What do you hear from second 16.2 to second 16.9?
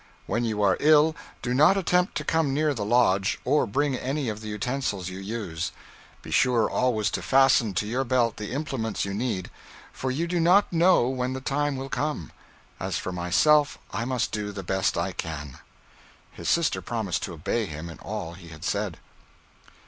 His sister